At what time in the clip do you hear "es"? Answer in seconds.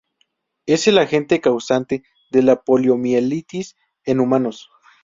0.65-0.87